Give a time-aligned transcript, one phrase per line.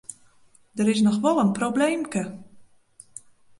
[0.77, 2.21] Der is noch wol in probleemke.